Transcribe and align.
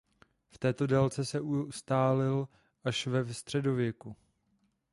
V 0.49 0.57
této 0.57 0.87
délce 0.87 1.25
se 1.25 1.41
ustálil 1.41 2.47
až 2.83 3.07
ve 3.07 3.33
středověku. 3.33 4.15